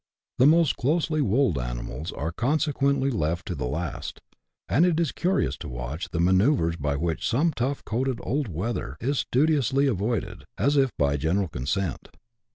The 0.39 0.47
most 0.47 0.77
closely 0.77 1.21
woolled 1.21 1.59
animals 1.59 2.11
are 2.11 2.31
consequently 2.31 3.11
left 3.11 3.45
to 3.45 3.53
the 3.53 3.67
last; 3.67 4.19
and 4.67 4.83
it 4.83 4.99
is 4.99 5.11
curious 5.11 5.55
to 5.57 5.67
watch 5.69 6.09
the 6.09 6.19
manoeuvres 6.19 6.77
by 6.77 6.95
which 6.95 7.27
some 7.27 7.53
tough 7.55 7.85
coated 7.85 8.19
old 8.23 8.47
wether 8.47 8.97
is 8.99 9.19
studiously 9.19 9.85
avoided, 9.85 10.45
as 10.57 10.75
if 10.75 10.89
by 10.97 11.17
general 11.17 11.49
consent. 11.49 12.09